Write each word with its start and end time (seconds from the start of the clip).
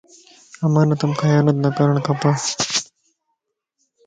امانت 0.65 1.01
مَ 1.09 1.11
خيانت 1.21 1.57
نه 1.63 1.69
ڪرڻ 1.77 1.95
کپ 2.05 2.21